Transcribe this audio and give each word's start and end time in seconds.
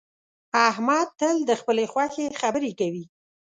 احمد 0.67 1.07
تل 1.19 1.35
د 1.49 1.51
خپلې 1.61 1.85
خوښې 1.91 2.25
خبرې 2.41 2.71
کوي 2.79 3.03